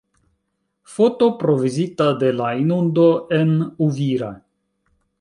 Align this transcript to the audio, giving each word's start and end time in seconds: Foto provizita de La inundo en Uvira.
Foto 0.93 1.27
provizita 1.43 2.09
de 2.25 2.33
La 2.39 2.49
inundo 2.65 3.07
en 3.41 3.55
Uvira. 3.91 4.35